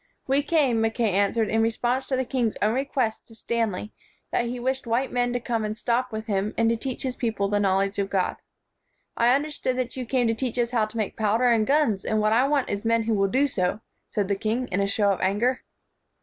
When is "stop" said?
5.77-6.11